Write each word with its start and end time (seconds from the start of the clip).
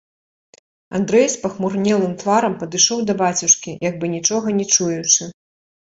Андрэй 0.99 1.25
з 1.33 1.41
пахмурнелым 1.43 2.17
тварам 2.25 2.57
падышоў 2.65 2.99
да 3.13 3.19
бацюшкі, 3.23 3.79
як 3.89 3.93
бы 4.05 4.15
нічога 4.19 4.47
не 4.61 4.65
чуючы. 4.77 5.35